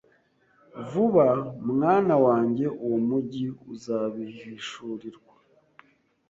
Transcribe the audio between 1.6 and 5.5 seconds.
mwana wanjye uwo mujyi uzabihishurirwa